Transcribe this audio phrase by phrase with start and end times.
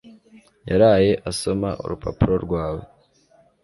[0.69, 2.81] yaraye asoma urupapuro rwawe